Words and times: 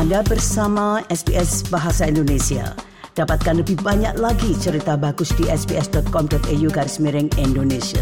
Anda 0.00 0.24
bersama 0.24 1.04
SBS 1.12 1.68
Bahasa 1.68 2.08
Indonesia. 2.08 2.72
Dapatkan 3.12 3.60
lebih 3.60 3.84
banyak 3.84 4.16
lagi 4.16 4.56
cerita 4.56 4.96
bagus 4.96 5.28
di 5.36 5.44
sbs.com.au 5.44 6.68
garis 6.72 6.96
miring 7.04 7.28
Indonesia. 7.36 8.00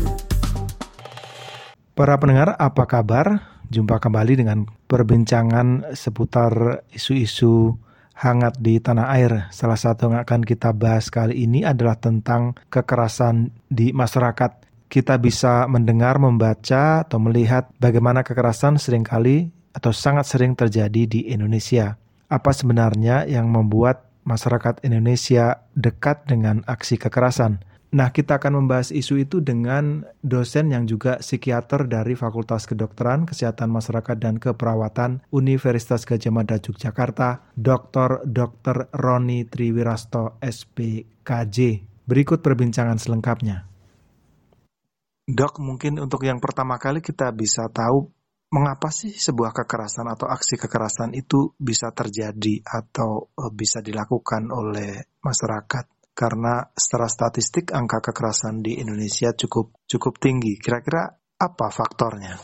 Para 1.98 2.14
pendengar, 2.22 2.54
apa 2.54 2.87
kabar? 2.87 3.42
Jumpa 3.74 3.98
kembali 3.98 4.38
dengan 4.38 4.71
perbincangan 4.87 5.90
seputar 5.98 6.87
isu-isu 6.95 7.75
hangat 8.15 8.55
di 8.62 8.79
tanah 8.79 9.11
air. 9.19 9.51
Salah 9.51 9.75
satu 9.75 10.15
yang 10.15 10.23
akan 10.23 10.46
kita 10.46 10.71
bahas 10.71 11.11
kali 11.11 11.51
ini 11.51 11.67
adalah 11.67 11.99
tentang 11.99 12.55
kekerasan 12.71 13.51
di 13.67 13.91
masyarakat. 13.91 14.87
Kita 14.87 15.19
bisa 15.19 15.67
mendengar, 15.67 16.23
membaca, 16.23 17.03
atau 17.03 17.19
melihat 17.19 17.67
bagaimana 17.83 18.23
kekerasan 18.23 18.79
sering 18.79 19.03
kali 19.03 19.51
atau 19.79 19.95
sangat 19.95 20.26
sering 20.26 20.58
terjadi 20.58 21.06
di 21.06 21.30
Indonesia. 21.30 21.95
Apa 22.27 22.50
sebenarnya 22.50 23.30
yang 23.30 23.46
membuat 23.46 24.10
masyarakat 24.27 24.82
Indonesia 24.82 25.62
dekat 25.78 26.27
dengan 26.27 26.66
aksi 26.66 26.98
kekerasan? 26.98 27.62
Nah, 27.88 28.12
kita 28.12 28.36
akan 28.36 28.60
membahas 28.60 28.92
isu 28.92 29.24
itu 29.24 29.41
dengan 29.41 30.05
dosen 30.20 30.69
yang 30.69 30.84
juga 30.84 31.24
psikiater 31.24 31.88
dari 31.88 32.12
Fakultas 32.12 32.69
Kedokteran, 32.69 33.24
Kesehatan 33.24 33.72
Masyarakat 33.72 34.12
dan 34.20 34.36
Keperawatan 34.36 35.24
Universitas 35.33 36.05
Gajah 36.05 36.28
Mada 36.28 36.60
Yogyakarta, 36.60 37.48
Dr. 37.56 38.28
Dr. 38.28 38.92
Roni 38.92 39.48
Triwirasto, 39.48 40.36
SPKJ. 40.45 41.56
Berikut 42.05 42.45
perbincangan 42.45 43.00
selengkapnya. 43.00 43.64
Dok, 45.28 45.60
mungkin 45.64 45.97
untuk 45.97 46.28
yang 46.28 46.45
pertama 46.45 46.77
kali 46.77 47.00
kita 47.00 47.33
bisa 47.33 47.72
tahu 47.72 48.12
mengapa 48.48 48.88
sih 48.88 49.12
sebuah 49.12 49.52
kekerasan 49.52 50.09
atau 50.09 50.27
aksi 50.29 50.56
kekerasan 50.56 51.12
itu 51.12 51.52
bisa 51.61 51.93
terjadi 51.93 52.65
atau 52.65 53.33
eh, 53.37 53.52
bisa 53.52 53.84
dilakukan 53.84 54.48
oleh 54.48 55.20
masyarakat? 55.20 55.98
karena 56.19 56.67
secara 56.75 57.06
statistik 57.06 57.70
angka 57.70 58.03
kekerasan 58.11 58.59
di 58.59 58.83
Indonesia 58.83 59.31
cukup 59.39 59.87
cukup 59.87 60.19
tinggi. 60.19 60.59
Kira-kira 60.59 61.06
apa 61.39 61.70
faktornya? 61.70 62.34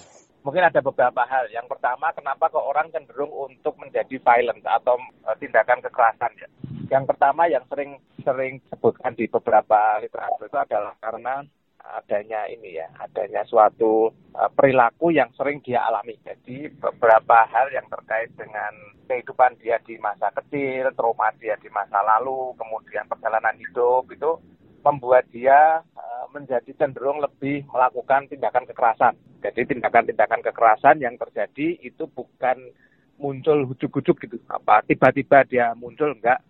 Mungkin 0.47 0.63
ada 0.63 0.79
beberapa 0.79 1.27
hal. 1.27 1.51
Yang 1.51 1.75
pertama, 1.75 2.15
kenapa 2.15 2.53
kok 2.53 2.63
orang 2.63 2.93
cenderung 2.95 3.35
untuk 3.35 3.75
menjadi 3.83 4.15
violent 4.23 4.63
atau 4.63 4.95
uh, 5.27 5.35
tindakan 5.43 5.83
kekerasan 5.83 6.33
ya? 6.39 6.49
Yang 6.87 7.05
pertama 7.11 7.51
yang 7.51 7.67
sering 7.67 7.99
sering 8.23 8.63
sebutkan 8.71 9.19
di 9.19 9.27
beberapa 9.27 9.99
literatur 9.99 10.47
itu 10.47 10.59
adalah 10.61 10.95
karena 11.03 11.43
adanya 11.85 12.49
ini 12.49 12.81
ya, 12.81 12.89
adanya 12.97 13.45
suatu 13.45 14.09
uh, 14.33 14.51
perilaku 14.57 15.13
yang 15.13 15.29
sering 15.37 15.61
dia 15.61 15.85
alami. 15.85 16.17
Jadi 16.25 16.73
beberapa 16.73 17.45
hal 17.45 17.69
yang 17.71 17.85
terkait 17.93 18.33
dengan 18.35 18.73
kehidupan 19.05 19.61
dia 19.61 19.77
di 19.85 20.01
masa 20.01 20.33
kecil, 20.33 20.89
trauma 20.97 21.29
dia 21.37 21.61
di 21.61 21.69
masa 21.69 22.01
lalu, 22.01 22.57
kemudian 22.57 23.05
perjalanan 23.05 23.53
hidup 23.61 24.09
itu 24.09 24.41
membuat 24.81 25.29
dia 25.29 25.85
uh, 25.97 26.25
menjadi 26.33 26.73
cenderung 26.77 27.21
lebih 27.21 27.69
melakukan 27.69 28.29
tindakan 28.33 28.65
kekerasan. 28.65 29.15
Jadi 29.45 29.77
tindakan-tindakan 29.77 30.41
kekerasan 30.41 31.05
yang 31.05 31.21
terjadi 31.21 31.77
itu 31.85 32.09
bukan 32.09 32.73
muncul 33.21 33.63
hujuk-hujuk 33.69 34.27
gitu, 34.27 34.37
apa 34.51 34.83
tiba-tiba 34.89 35.47
dia 35.47 35.71
muncul 35.79 36.17
enggak, 36.17 36.43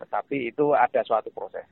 tetapi 0.00 0.48
itu 0.48 0.72
ada 0.72 1.04
suatu 1.04 1.28
proses. 1.28 1.68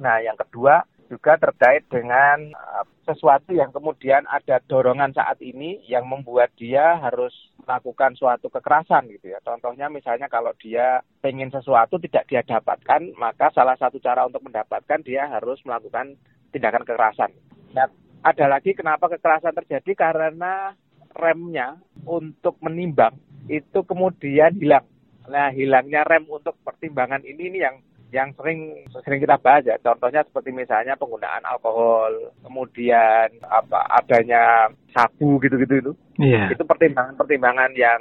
Nah, 0.00 0.16
yang 0.24 0.38
kedua 0.38 0.80
juga 1.08 1.36
terkait 1.36 1.84
dengan 1.92 2.52
uh, 2.56 2.84
sesuatu 3.04 3.52
yang 3.52 3.68
kemudian 3.70 4.24
ada 4.24 4.60
dorongan 4.64 5.12
saat 5.12 5.36
ini 5.44 5.84
yang 5.84 6.08
membuat 6.08 6.52
dia 6.56 6.96
harus 6.96 7.32
melakukan 7.64 8.16
suatu 8.16 8.48
kekerasan 8.48 9.08
gitu 9.12 9.32
ya. 9.32 9.40
Contohnya 9.44 9.92
misalnya 9.92 10.28
kalau 10.28 10.52
dia 10.56 11.04
pengen 11.20 11.52
sesuatu 11.52 12.00
tidak 12.00 12.24
dia 12.28 12.40
dapatkan, 12.44 13.12
maka 13.16 13.52
salah 13.52 13.76
satu 13.76 14.00
cara 14.00 14.24
untuk 14.24 14.44
mendapatkan 14.44 15.00
dia 15.04 15.28
harus 15.28 15.60
melakukan 15.68 16.16
tindakan 16.52 16.84
kekerasan. 16.84 17.30
Nah, 17.76 17.88
ada 18.24 18.46
lagi 18.48 18.72
kenapa 18.72 19.10
kekerasan 19.12 19.52
terjadi 19.52 19.92
karena 19.92 20.72
remnya 21.14 21.76
untuk 22.08 22.56
menimbang 22.64 23.16
itu 23.46 23.84
kemudian 23.84 24.56
hilang. 24.56 24.88
Nah, 25.24 25.48
hilangnya 25.52 26.04
rem 26.04 26.28
untuk 26.28 26.56
pertimbangan 26.64 27.24
ini 27.24 27.42
ini 27.48 27.58
yang 27.64 27.80
yang 28.12 28.30
sering 28.38 28.86
sering 29.02 29.20
kita 29.22 29.38
bahas 29.42 29.66
ya 29.66 29.74
contohnya 29.82 30.22
seperti 30.22 30.54
misalnya 30.54 30.94
penggunaan 30.94 31.42
alkohol 31.42 32.30
kemudian 32.46 33.26
apa 33.42 33.80
adanya 34.02 34.70
sabu 34.94 35.42
gitu-gitu 35.42 35.74
itu. 35.82 35.92
Yeah. 36.14 36.46
itu 36.54 36.62
pertimbangan-pertimbangan 36.62 37.74
yang 37.74 37.98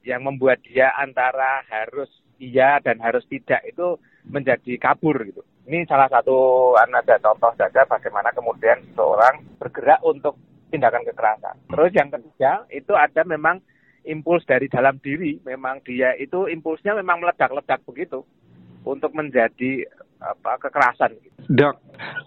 yang 0.00 0.24
membuat 0.24 0.64
dia 0.64 0.88
antara 0.96 1.60
harus 1.68 2.08
iya 2.40 2.80
dan 2.80 2.96
harus 3.04 3.20
tidak 3.28 3.60
itu 3.68 4.00
menjadi 4.24 4.80
kabur 4.80 5.20
gitu. 5.28 5.44
Ini 5.68 5.84
salah 5.84 6.08
satu 6.08 6.72
ada 6.80 7.20
contoh 7.20 7.52
saja 7.60 7.84
bagaimana 7.84 8.32
kemudian 8.32 8.80
seorang 8.96 9.44
bergerak 9.60 10.00
untuk 10.00 10.40
tindakan 10.72 11.04
kekerasan. 11.04 11.56
Terus 11.68 11.92
yang 11.92 12.08
ketiga 12.08 12.64
itu 12.72 12.96
ada 12.96 13.22
memang 13.28 13.60
impuls 14.08 14.42
dari 14.48 14.72
dalam 14.72 14.96
diri. 15.04 15.36
Memang 15.44 15.84
dia 15.84 16.16
itu 16.16 16.48
impulsnya 16.48 16.96
memang 16.96 17.20
meledak-ledak 17.20 17.84
begitu 17.84 18.24
untuk 18.84 19.12
menjadi 19.12 19.86
apa 20.20 20.60
kekerasan. 20.60 21.16
Dok, 21.48 21.74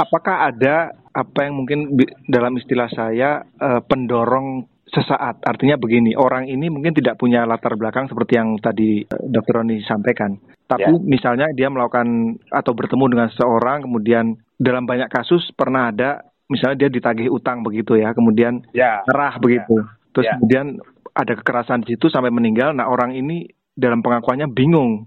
apakah 0.02 0.50
ada 0.50 0.92
apa 1.14 1.40
yang 1.46 1.62
mungkin 1.62 1.94
dalam 2.26 2.58
istilah 2.58 2.90
saya 2.90 3.46
uh, 3.62 3.82
pendorong 3.86 4.66
sesaat? 4.90 5.46
Artinya 5.46 5.78
begini, 5.78 6.18
orang 6.18 6.50
ini 6.50 6.68
mungkin 6.74 6.98
tidak 6.98 7.22
punya 7.22 7.46
latar 7.46 7.78
belakang 7.78 8.10
seperti 8.10 8.36
yang 8.36 8.58
tadi 8.60 9.06
uh, 9.06 9.24
Dokter 9.30 9.62
Roni 9.62 9.80
sampaikan. 9.86 10.34
Tapi 10.66 10.90
ya. 10.90 11.00
misalnya 11.00 11.48
dia 11.54 11.70
melakukan 11.70 12.42
atau 12.50 12.74
bertemu 12.74 13.06
dengan 13.14 13.28
seseorang, 13.30 13.86
kemudian 13.86 14.34
dalam 14.58 14.90
banyak 14.90 15.08
kasus 15.14 15.54
pernah 15.54 15.94
ada 15.94 16.26
misalnya 16.50 16.86
dia 16.86 16.90
ditagih 16.92 17.30
utang 17.30 17.62
begitu 17.62 17.96
ya, 17.96 18.12
kemudian 18.12 18.66
ya. 18.74 19.06
ya. 19.06 19.38
begitu. 19.38 19.86
Terus 20.14 20.26
ya. 20.28 20.34
kemudian 20.38 20.82
ada 21.14 21.34
kekerasan 21.38 21.86
di 21.86 21.94
situ 21.94 22.10
sampai 22.10 22.34
meninggal. 22.34 22.74
Nah 22.74 22.90
orang 22.90 23.14
ini 23.14 23.46
dalam 23.78 24.02
pengakuannya 24.02 24.50
bingung. 24.50 25.06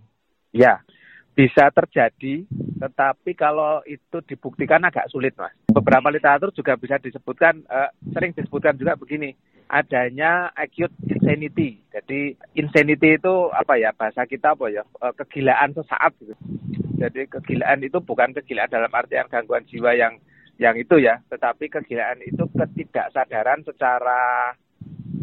Ya 0.55 0.87
bisa 1.37 1.69
terjadi, 1.69 2.49
tetapi 2.81 3.37
kalau 3.37 3.85
itu 3.85 4.25
dibuktikan 4.25 4.81
agak 4.89 5.13
sulit, 5.13 5.37
mas. 5.37 5.53
Beberapa 5.69 6.09
literatur 6.09 6.49
juga 6.57 6.81
bisa 6.81 6.97
disebutkan, 6.97 7.61
uh, 7.69 7.93
sering 8.17 8.33
disebutkan 8.33 8.73
juga 8.81 8.97
begini, 8.97 9.37
adanya 9.69 10.49
acute 10.57 10.97
insanity. 11.05 11.85
Jadi 11.93 12.41
insanity 12.57 13.21
itu 13.21 13.53
apa 13.53 13.77
ya 13.77 13.93
bahasa 13.93 14.25
kita 14.25 14.57
apa 14.57 14.73
ya 14.73 14.81
uh, 15.05 15.13
kegilaan 15.13 15.77
sesaat 15.77 16.17
gitu. 16.25 16.33
Jadi 16.97 17.29
kegilaan 17.29 17.85
itu 17.85 18.01
bukan 18.01 18.33
kegilaan 18.33 18.73
dalam 18.73 18.89
artian 18.89 19.29
gangguan 19.29 19.69
jiwa 19.69 19.93
yang 19.93 20.17
yang 20.57 20.73
itu 20.81 20.97
ya, 20.97 21.21
tetapi 21.29 21.69
kegilaan 21.69 22.25
itu 22.25 22.49
ketidaksadaran 22.57 23.61
secara 23.61 24.57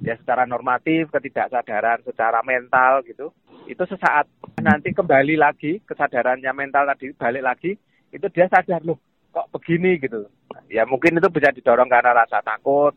ya 0.05 0.13
secara 0.21 0.45
normatif, 0.45 1.09
ketidaksadaran 1.09 2.05
secara 2.05 2.45
mental 2.45 3.01
gitu 3.01 3.33
itu 3.67 3.83
sesaat. 3.87 4.27
Nanti 4.59 4.95
kembali 4.95 5.35
lagi 5.35 5.83
kesadarannya 5.83 6.51
mental 6.55 6.87
tadi 6.87 7.11
balik 7.15 7.43
lagi 7.43 7.71
itu 8.13 8.25
dia 8.29 8.47
sadar 8.47 8.83
loh 8.83 8.99
kok 9.33 9.49
begini? 9.51 9.97
gitu. 9.97 10.29
Ya 10.69 10.85
mungkin 10.85 11.17
itu 11.17 11.29
bisa 11.33 11.49
didorong 11.49 11.89
karena 11.89 12.13
rasa 12.13 12.39
takut 12.45 12.93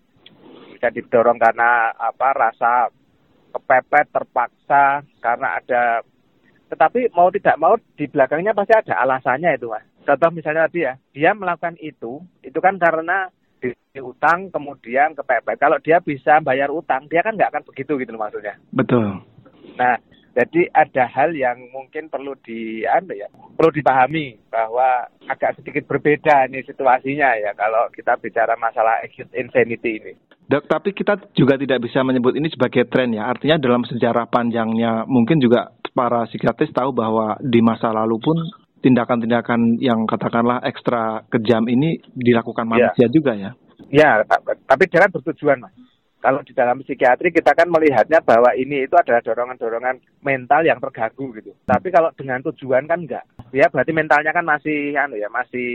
bisa 0.77 0.93
didorong 0.93 1.41
karena 1.41 1.89
apa 1.97 2.29
rasa 2.37 2.93
kepepet 3.57 4.13
terpaksa 4.13 5.01
karena 5.25 5.57
ada 5.57 6.05
tetapi 6.69 7.09
mau 7.17 7.33
tidak 7.33 7.57
mau 7.57 7.81
di 7.97 8.05
belakangnya 8.05 8.53
pasti 8.53 8.77
ada 8.77 9.01
alasannya 9.01 9.57
itu 9.57 9.73
mas. 9.73 9.87
Contoh 10.05 10.31
misalnya 10.37 10.69
tadi 10.69 10.85
ya 10.85 10.95
dia 11.17 11.33
melakukan 11.33 11.81
itu 11.81 12.21
itu 12.45 12.59
kan 12.61 12.77
karena 12.77 13.33
di, 13.57 13.73
di 13.73 14.01
utang 14.05 14.53
kemudian 14.53 15.17
kepepet. 15.17 15.57
Kalau 15.57 15.81
dia 15.81 16.05
bisa 16.05 16.45
bayar 16.45 16.69
utang 16.69 17.09
dia 17.09 17.25
kan 17.25 17.33
nggak 17.33 17.57
akan 17.57 17.65
begitu 17.73 17.97
gitu 17.97 18.13
maksudnya. 18.13 18.61
Betul. 18.77 19.25
Nah 19.81 19.97
jadi 20.37 20.69
ada 20.69 21.09
hal 21.09 21.33
yang 21.33 21.57
mungkin 21.73 22.13
perlu 22.13 22.37
di 22.45 22.85
anu 22.85 23.17
ya, 23.17 23.25
perlu 23.57 23.73
dipahami 23.73 24.37
bahwa 24.53 25.09
agak 25.33 25.57
sedikit 25.57 25.89
berbeda 25.89 26.45
ini 26.53 26.61
situasinya 26.61 27.41
ya 27.41 27.57
kalau 27.57 27.89
kita 27.89 28.21
bicara 28.21 28.53
masalah 28.61 29.01
acute 29.01 29.33
insanity 29.33 29.97
ini. 29.97 30.13
Dok, 30.45 30.69
tapi 30.69 30.93
kita 30.93 31.33
juga 31.33 31.57
tidak 31.57 31.89
bisa 31.89 32.05
menyebut 32.05 32.37
ini 32.37 32.53
sebagai 32.53 32.85
tren 32.85 33.17
ya. 33.17 33.33
Artinya 33.33 33.57
dalam 33.57 33.89
sejarah 33.89 34.29
panjangnya 34.29 35.09
mungkin 35.09 35.41
juga 35.41 35.73
para 35.97 36.29
psikiatris 36.29 36.71
tahu 36.77 36.93
bahwa 36.93 37.41
di 37.41 37.65
masa 37.65 37.89
lalu 37.97 38.21
pun 38.21 38.37
tindakan-tindakan 38.85 39.81
yang 39.81 40.05
katakanlah 40.05 40.61
ekstra 40.69 41.25
kejam 41.33 41.65
ini 41.65 41.97
dilakukan 42.13 42.69
ya. 42.69 42.71
manusia 42.77 43.07
ya. 43.09 43.11
juga 43.11 43.33
ya. 43.33 43.51
Ya, 43.89 44.21
tapi 44.69 44.85
jangan 44.93 45.17
bertujuan, 45.17 45.65
Mas 45.65 45.73
kalau 46.27 46.43
di 46.43 46.59
dalam 46.59 46.83
psikiatri 46.83 47.31
kita 47.31 47.55
kan 47.55 47.71
melihatnya 47.71 48.19
bahwa 48.19 48.51
ini 48.59 48.83
itu 48.83 48.99
adalah 48.99 49.23
dorongan-dorongan 49.23 50.03
mental 50.27 50.67
yang 50.67 50.83
terganggu 50.83 51.31
gitu. 51.39 51.55
Tapi 51.63 51.95
kalau 51.95 52.11
dengan 52.19 52.43
tujuan 52.51 52.91
kan 52.91 53.07
enggak. 53.07 53.23
Ya 53.55 53.71
berarti 53.71 53.95
mentalnya 53.95 54.35
kan 54.35 54.43
masih 54.43 54.99
anu 54.99 55.15
ya, 55.15 55.31
masih 55.31 55.71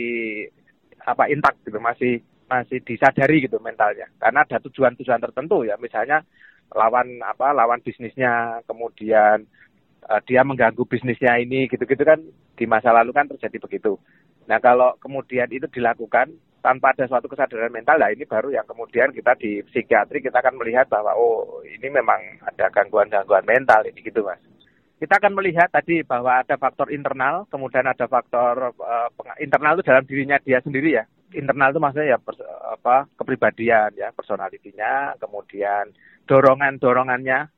apa 1.07 1.31
intak 1.31 1.55
gitu, 1.63 1.79
masih 1.79 2.19
masih 2.51 2.83
disadari 2.83 3.47
gitu 3.47 3.63
mentalnya. 3.63 4.11
Karena 4.19 4.43
ada 4.43 4.59
tujuan-tujuan 4.59 5.23
tertentu 5.23 5.63
ya, 5.63 5.79
misalnya 5.79 6.19
lawan 6.75 7.23
apa 7.23 7.55
lawan 7.55 7.79
bisnisnya, 7.79 8.59
kemudian 8.67 9.47
uh, 10.03 10.19
dia 10.27 10.43
mengganggu 10.43 10.83
bisnisnya 10.83 11.39
ini 11.39 11.71
gitu-gitu 11.71 12.03
kan 12.03 12.19
di 12.59 12.67
masa 12.67 12.91
lalu 12.91 13.15
kan 13.15 13.31
terjadi 13.31 13.55
begitu. 13.55 13.95
Nah 14.51 14.59
kalau 14.59 14.99
kemudian 14.99 15.47
itu 15.47 15.71
dilakukan 15.71 16.35
tanpa 16.61 16.93
ada 16.93 17.09
suatu 17.09 17.25
kesadaran 17.25 17.73
mental, 17.73 17.97
nah 17.97 18.13
ini 18.13 18.23
baru 18.23 18.53
yang 18.53 18.65
kemudian 18.69 19.09
kita 19.09 19.33
di 19.35 19.65
psikiatri 19.65 20.21
kita 20.21 20.39
akan 20.39 20.61
melihat 20.61 20.85
bahwa 20.87 21.17
oh 21.17 21.65
ini 21.65 21.89
memang 21.89 22.21
ada 22.45 22.69
gangguan-gangguan 22.69 23.43
mental 23.49 23.81
ini 23.89 23.99
gitu 24.05 24.21
mas. 24.21 24.37
Kita 25.01 25.17
akan 25.17 25.33
melihat 25.33 25.73
tadi 25.73 26.05
bahwa 26.05 26.45
ada 26.45 26.61
faktor 26.61 26.93
internal, 26.93 27.49
kemudian 27.49 27.89
ada 27.89 28.05
faktor 28.05 28.69
uh, 28.77 29.09
internal 29.41 29.73
itu 29.73 29.89
dalam 29.89 30.05
dirinya 30.05 30.37
dia 30.37 30.61
sendiri 30.61 30.93
ya. 30.93 31.09
Internal 31.33 31.73
itu 31.73 31.81
maksudnya 31.81 32.13
ya 32.13 32.17
pers, 32.21 32.37
apa 32.69 33.09
kepribadian 33.17 33.97
ya, 33.97 34.13
personalitinya, 34.13 35.17
kemudian 35.17 35.89
dorongan-dorongannya. 36.29 37.49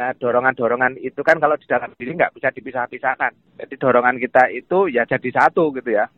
Nah, 0.00 0.12
dorongan-dorongan 0.16 0.96
itu 1.04 1.20
kan 1.20 1.36
kalau 1.36 1.60
di 1.60 1.68
dalam 1.68 1.92
diri 2.00 2.16
nggak 2.16 2.32
bisa 2.32 2.48
dipisah-pisahkan. 2.48 3.60
Jadi 3.60 3.74
dorongan 3.76 4.16
kita 4.16 4.48
itu 4.56 4.88
ya 4.88 5.04
jadi 5.04 5.28
satu 5.36 5.76
gitu 5.76 6.00
ya. 6.00 6.08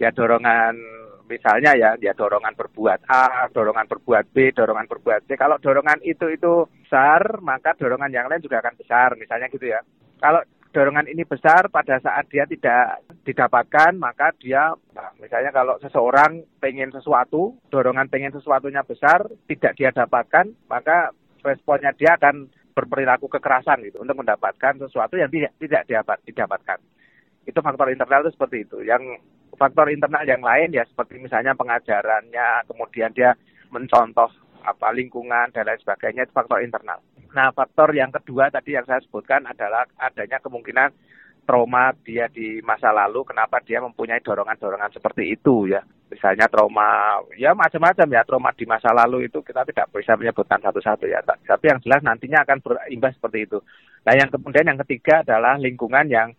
Ya 0.00 0.16
dorongan 0.16 0.80
misalnya 1.28 1.74
ya 1.74 1.94
ya 1.98 2.12
dorongan 2.14 2.54
berbuat 2.54 3.06
A, 3.08 3.48
dorongan 3.50 3.86
berbuat 3.88 4.24
B, 4.30 4.50
dorongan 4.54 4.86
berbuat 4.88 5.26
C. 5.26 5.36
Kalau 5.38 5.58
dorongan 5.58 6.00
itu 6.02 6.28
itu 6.30 6.66
besar, 6.84 7.40
maka 7.40 7.74
dorongan 7.78 8.12
yang 8.12 8.26
lain 8.28 8.42
juga 8.42 8.60
akan 8.60 8.74
besar, 8.78 9.14
misalnya 9.18 9.50
gitu 9.50 9.70
ya. 9.70 9.80
Kalau 10.22 10.42
dorongan 10.72 11.06
ini 11.06 11.22
besar 11.28 11.68
pada 11.68 12.00
saat 12.00 12.26
dia 12.32 12.48
tidak 12.48 13.04
didapatkan, 13.28 13.92
maka 14.00 14.32
dia 14.40 14.72
nah, 14.96 15.12
misalnya 15.20 15.52
kalau 15.52 15.76
seseorang 15.84 16.42
pengen 16.58 16.88
sesuatu, 16.90 17.60
dorongan 17.68 18.08
pengen 18.08 18.32
sesuatunya 18.32 18.80
besar, 18.82 19.28
tidak 19.46 19.76
dia 19.76 19.92
dapatkan, 19.92 20.48
maka 20.66 21.12
responnya 21.44 21.92
dia 21.92 22.16
akan 22.16 22.48
berperilaku 22.72 23.28
kekerasan 23.28 23.84
gitu 23.84 24.00
untuk 24.00 24.16
mendapatkan 24.24 24.80
sesuatu 24.80 25.20
yang 25.20 25.28
tidak 25.28 25.52
tidak 25.60 25.84
didapat, 25.84 26.18
didapatkan. 26.24 26.78
Itu 27.44 27.60
faktor 27.60 27.92
internal 27.92 28.24
itu 28.24 28.32
seperti 28.32 28.64
itu. 28.64 28.80
Yang 28.80 29.20
faktor 29.62 29.94
internal 29.94 30.26
yang 30.26 30.42
lain 30.42 30.74
ya 30.74 30.82
seperti 30.82 31.22
misalnya 31.22 31.54
pengajarannya, 31.54 32.66
kemudian 32.66 33.14
dia 33.14 33.38
mencontoh 33.70 34.26
apa 34.66 34.90
lingkungan 34.90 35.54
dan 35.54 35.70
lain 35.70 35.78
sebagainya 35.78 36.26
itu 36.26 36.34
faktor 36.34 36.58
internal. 36.66 36.98
Nah, 37.30 37.54
faktor 37.54 37.94
yang 37.94 38.10
kedua 38.10 38.50
tadi 38.50 38.74
yang 38.74 38.82
saya 38.82 38.98
sebutkan 39.06 39.46
adalah 39.46 39.86
adanya 40.02 40.42
kemungkinan 40.42 40.90
trauma 41.42 41.90
dia 42.06 42.30
di 42.30 42.62
masa 42.62 42.94
lalu 42.94 43.26
kenapa 43.26 43.58
dia 43.62 43.82
mempunyai 43.82 44.22
dorongan-dorongan 44.22 44.94
seperti 44.94 45.30
itu 45.30 45.70
ya. 45.70 45.82
Misalnya 46.10 46.44
trauma 46.50 47.18
ya 47.38 47.56
macam-macam 47.56 48.06
ya 48.10 48.22
trauma 48.26 48.50
di 48.52 48.66
masa 48.68 48.92
lalu 48.92 49.30
itu 49.30 49.40
kita 49.40 49.64
tidak 49.64 49.88
bisa 49.94 50.18
menyebutkan 50.18 50.58
satu-satu 50.58 51.06
ya. 51.06 51.22
Tapi 51.22 51.64
yang 51.70 51.80
jelas 51.82 52.02
nantinya 52.02 52.42
akan 52.42 52.58
berimbas 52.62 53.14
seperti 53.14 53.46
itu. 53.46 53.58
Nah, 54.02 54.14
yang 54.18 54.28
kemudian 54.28 54.66
yang 54.66 54.78
ketiga 54.86 55.22
adalah 55.22 55.54
lingkungan 55.56 56.06
yang 56.10 56.34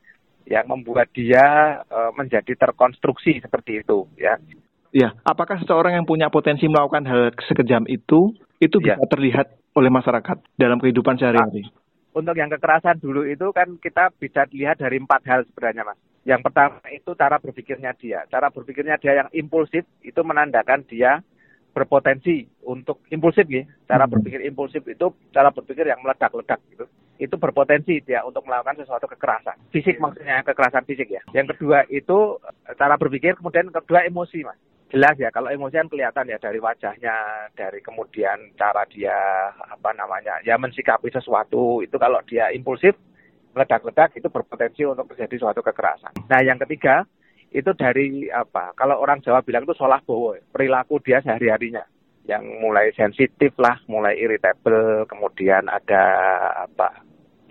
yang 0.47 0.65
membuat 0.67 1.11
dia 1.15 1.79
uh, 1.87 2.11
menjadi 2.15 2.53
terkonstruksi 2.55 3.39
seperti 3.39 3.83
itu 3.83 4.07
ya. 4.19 4.35
Ya, 4.93 5.09
apakah 5.25 5.57
seseorang 5.57 5.97
yang 5.97 6.05
punya 6.05 6.29
potensi 6.29 6.69
melakukan 6.69 7.09
hal 7.09 7.21
sekejam 7.49 7.89
itu 7.89 8.37
itu 8.61 8.77
ya. 8.77 8.93
bisa 8.93 9.09
terlihat 9.09 9.47
oleh 9.73 9.89
masyarakat 9.89 10.37
dalam 10.53 10.77
kehidupan 10.77 11.17
sehari-hari? 11.17 11.65
Untuk 12.13 12.37
yang 12.37 12.53
kekerasan 12.53 13.01
dulu 13.01 13.25
itu 13.25 13.49
kan 13.49 13.73
kita 13.81 14.13
bisa 14.13 14.45
lihat 14.53 14.77
dari 14.77 15.01
empat 15.01 15.21
hal 15.25 15.49
sebenarnya, 15.49 15.81
Mas. 15.81 15.97
Yang 16.23 16.45
pertama 16.45 16.77
itu 16.93 17.11
cara 17.17 17.41
berpikirnya 17.41 17.91
dia. 17.97 18.21
Cara 18.29 18.53
berpikirnya 18.53 19.01
dia 19.01 19.25
yang 19.25 19.29
impulsif 19.33 19.83
itu 20.05 20.21
menandakan 20.21 20.85
dia 20.85 21.25
berpotensi 21.73 22.45
untuk 22.69 23.01
impulsif 23.09 23.49
ya. 23.49 23.65
Cara 23.89 24.05
hmm. 24.05 24.13
berpikir 24.13 24.39
impulsif 24.45 24.85
itu 24.85 25.09
cara 25.33 25.49
berpikir 25.49 25.89
yang 25.89 26.05
meledak-ledak 26.05 26.61
gitu 26.69 26.85
itu 27.23 27.39
berpotensi 27.39 28.03
dia 28.03 28.19
untuk 28.27 28.43
melakukan 28.43 28.83
sesuatu 28.83 29.07
kekerasan. 29.07 29.55
Fisik 29.71 29.95
maksudnya 30.03 30.43
kekerasan 30.43 30.83
fisik 30.83 31.07
ya. 31.07 31.23
Yang 31.31 31.55
kedua 31.55 31.87
itu 31.87 32.35
eh, 32.43 32.75
cara 32.75 32.99
berpikir, 32.99 33.39
kemudian 33.39 33.71
kedua 33.71 34.03
emosi 34.03 34.43
mas. 34.43 34.59
Jelas 34.93 35.17
ya, 35.17 35.33
kalau 35.33 35.49
emosi 35.49 35.73
kan 35.73 35.89
kelihatan 35.89 36.29
ya 36.29 36.37
dari 36.37 36.61
wajahnya, 36.61 37.49
dari 37.57 37.81
kemudian 37.81 38.53
cara 38.53 38.85
dia 38.85 39.49
apa 39.49 39.89
namanya, 39.97 40.37
ya 40.45 40.53
mensikapi 40.59 41.09
sesuatu 41.09 41.81
itu 41.81 41.97
kalau 41.97 42.21
dia 42.29 42.53
impulsif, 42.53 42.93
meledak-ledak 43.57 44.13
itu 44.13 44.29
berpotensi 44.29 44.85
untuk 44.85 45.09
terjadi 45.09 45.49
suatu 45.49 45.65
kekerasan. 45.65 46.13
Nah 46.29 46.45
yang 46.45 46.61
ketiga 46.61 47.09
itu 47.49 47.73
dari 47.73 48.29
apa? 48.29 48.77
Kalau 48.77 49.01
orang 49.01 49.25
Jawa 49.25 49.41
bilang 49.41 49.65
itu 49.65 49.73
solah 49.73 49.97
bowo, 50.05 50.37
perilaku 50.53 51.01
dia 51.01 51.25
sehari-harinya 51.25 51.81
yang 52.23 52.43
mulai 52.63 52.93
sensitif 52.95 53.51
lah, 53.59 53.75
mulai 53.91 54.15
irritable, 54.15 55.03
kemudian 55.11 55.67
ada 55.67 56.03
apa 56.63 57.02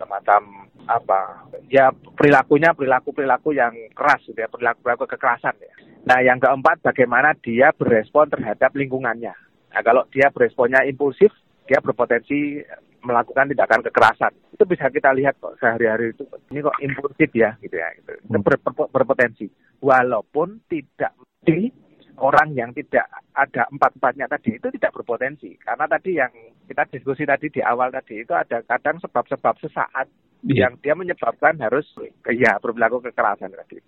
semacam 0.02 0.66
apa 0.90 1.46
ya 1.70 1.94
perilakunya 1.94 2.75
perilaku 2.75 3.14
perilaku 3.14 3.54
yang 3.54 3.70
keras 3.94 4.19
gitu 4.26 4.34
ya 4.34 4.50
perilaku 4.50 4.82
perilaku 4.82 5.06
kekerasan 5.06 5.54
ya. 5.62 5.72
Nah 6.02 6.19
yang 6.19 6.43
keempat 6.43 6.82
bagaimana 6.82 7.38
dia 7.38 7.70
berespon 7.70 8.26
terhadap 8.26 8.75
lingkungannya. 8.75 9.34
Nah 9.70 9.82
kalau 9.87 10.02
dia 10.10 10.34
beresponnya 10.34 10.82
impulsif, 10.82 11.31
dia 11.70 11.78
berpotensi 11.78 12.58
melakukan 13.06 13.50
tindakan 13.54 13.82
kekerasan. 13.87 14.34
Itu 14.50 14.66
bisa 14.66 14.90
kita 14.90 15.14
lihat 15.14 15.38
kok 15.38 15.58
sehari-hari 15.62 16.10
itu 16.10 16.26
ini 16.50 16.58
kok 16.66 16.78
impulsif 16.82 17.31
ya 17.31 17.55
gitu 17.62 17.78
ya. 17.78 17.88
Gitu. 17.98 18.10
Itu 18.19 18.38
ber, 18.43 18.58
ber, 18.58 18.90
berpotensi 18.90 19.46
walaupun 19.78 20.66
tidak 20.66 21.14
di 21.43 21.70
orang 22.19 22.55
yang 22.55 22.70
tidak 22.75 23.06
ada 23.34 23.66
empat-empatnya 23.70 24.26
tadi 24.31 24.58
itu 24.58 24.69
tidak 24.75 24.94
berpotensi. 24.94 25.55
Karena 25.62 25.87
tadi 25.87 26.10
yang 26.19 26.31
kita 26.67 26.88
diskusi 26.91 27.23
tadi 27.26 27.50
di 27.50 27.61
awal 27.61 27.91
tadi 27.91 28.23
itu 28.23 28.32
ada 28.32 28.62
kadang 28.64 28.99
sebab-sebab 29.03 29.55
sesaat 29.62 30.06
yeah. 30.47 30.67
yang 30.67 30.79
dia 30.82 30.94
menyebabkan 30.94 31.59
harus 31.62 31.87
ya 32.26 32.59
berlaku 32.59 33.03
kekerasan 33.11 33.55
tadi. 33.55 33.79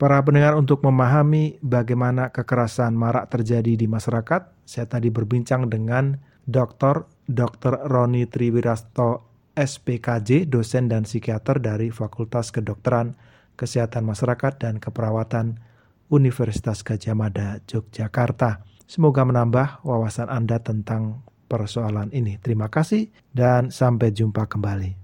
Para 0.00 0.16
pendengar 0.24 0.56
untuk 0.56 0.80
memahami 0.80 1.60
bagaimana 1.60 2.32
kekerasan 2.32 2.96
marak 2.96 3.28
terjadi 3.28 3.76
di 3.76 3.84
masyarakat, 3.84 4.64
saya 4.64 4.88
tadi 4.88 5.12
berbincang 5.12 5.68
dengan 5.68 6.16
Dr. 6.48 7.04
Dr. 7.28 7.84
Roni 7.84 8.24
Triwirasto 8.24 9.28
SPKJ, 9.52 10.48
dosen 10.48 10.88
dan 10.88 11.04
psikiater 11.04 11.60
dari 11.60 11.92
Fakultas 11.92 12.48
Kedokteran, 12.48 13.12
Kesehatan 13.60 14.08
Masyarakat 14.08 14.56
dan 14.56 14.80
Keperawatan 14.80 15.60
Universitas 16.08 16.80
Gajah 16.80 17.12
Mada, 17.12 17.60
Yogyakarta. 17.68 18.64
Semoga 18.88 19.22
menambah 19.22 19.84
wawasan 19.84 20.32
Anda 20.32 20.64
tentang 20.64 21.22
persoalan 21.50 22.14
ini. 22.14 22.38
Terima 22.38 22.70
kasih 22.70 23.10
dan 23.34 23.74
sampai 23.74 24.14
jumpa 24.14 24.46
kembali. 24.46 24.94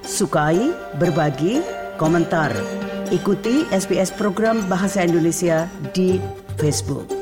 Sukai, 0.00 0.72
berbagi, 0.96 1.60
komentar. 2.00 2.52
Ikuti 3.12 3.68
SBS 3.68 4.08
program 4.16 4.64
Bahasa 4.72 5.04
Indonesia 5.04 5.68
di 5.92 6.16
Facebook. 6.56 7.21